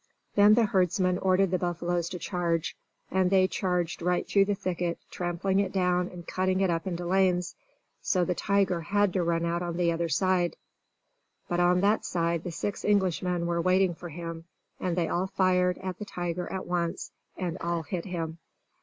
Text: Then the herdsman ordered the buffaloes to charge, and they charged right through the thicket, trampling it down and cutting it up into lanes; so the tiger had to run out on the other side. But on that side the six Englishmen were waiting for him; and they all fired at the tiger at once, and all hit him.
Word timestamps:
Then 0.33 0.55
the 0.55 0.65
herdsman 0.65 1.19
ordered 1.19 1.51
the 1.51 1.59
buffaloes 1.59 2.09
to 2.09 2.17
charge, 2.17 2.75
and 3.11 3.29
they 3.29 3.47
charged 3.47 4.01
right 4.01 4.27
through 4.27 4.45
the 4.45 4.55
thicket, 4.55 4.97
trampling 5.11 5.59
it 5.59 5.71
down 5.71 6.07
and 6.07 6.25
cutting 6.25 6.59
it 6.61 6.71
up 6.71 6.87
into 6.87 7.05
lanes; 7.05 7.53
so 8.01 8.25
the 8.25 8.33
tiger 8.33 8.81
had 8.81 9.13
to 9.13 9.21
run 9.21 9.45
out 9.45 9.61
on 9.61 9.77
the 9.77 9.91
other 9.91 10.09
side. 10.09 10.55
But 11.47 11.59
on 11.59 11.81
that 11.81 12.03
side 12.03 12.43
the 12.43 12.51
six 12.51 12.83
Englishmen 12.83 13.45
were 13.45 13.61
waiting 13.61 13.93
for 13.93 14.09
him; 14.09 14.45
and 14.79 14.95
they 14.97 15.07
all 15.07 15.27
fired 15.27 15.77
at 15.77 15.99
the 15.99 16.05
tiger 16.05 16.51
at 16.51 16.65
once, 16.65 17.11
and 17.37 17.59
all 17.61 17.83
hit 17.83 18.05
him. 18.05 18.39